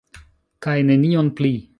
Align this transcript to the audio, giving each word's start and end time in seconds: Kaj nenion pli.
Kaj 0.65 0.75
nenion 0.87 1.29
pli. 1.41 1.55